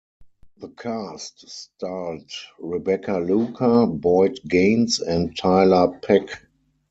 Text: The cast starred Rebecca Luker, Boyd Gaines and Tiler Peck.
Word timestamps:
The 0.57 0.69
cast 0.69 1.47
starred 1.47 2.25
Rebecca 2.57 3.19
Luker, 3.19 3.85
Boyd 3.85 4.39
Gaines 4.47 4.99
and 4.99 5.37
Tiler 5.37 5.89
Peck. 6.01 6.41